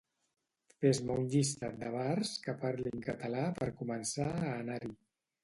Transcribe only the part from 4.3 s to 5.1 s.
a anar-hi